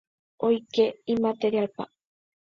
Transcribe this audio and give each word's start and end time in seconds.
hoyke 0.41 0.85
imaterial-pa. 1.13 1.83